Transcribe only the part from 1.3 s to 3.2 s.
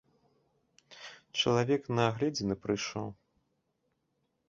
Чалавек на агледзіны прыйшоў.